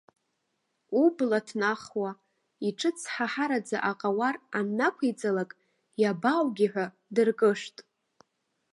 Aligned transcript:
Убла 1.01 1.39
ҭнахуа, 1.47 2.11
иҿыцҳҳараӡа 2.67 3.77
аҟауар 3.89 4.35
аннақәиҵалак, 4.59 5.51
иабааугеи 6.01 6.69
ҳәа 6.73 6.85
дыркышт. 7.15 7.75